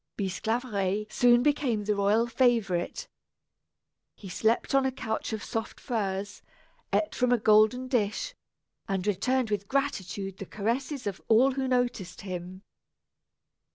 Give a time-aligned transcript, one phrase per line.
[0.17, 3.07] Bisclaveret soon became the royal favorite.
[4.15, 6.41] He slept on a couch of soft furs,
[6.91, 8.33] ate from a golden dish,
[8.87, 12.63] and returned with gratitude the caresses of all who noticed him.